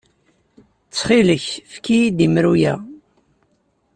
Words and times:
Ttxil-k, 0.89 1.47
efk-iyi-d 1.69 2.17
imru-a. 2.25 2.73